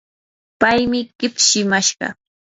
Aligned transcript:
paymi 0.59 0.99
kipshimashqa. 1.17 2.07